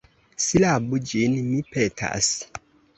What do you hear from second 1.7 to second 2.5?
petas.